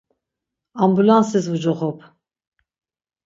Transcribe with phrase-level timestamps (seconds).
[0.85, 1.97] Ambulansis vucoxop.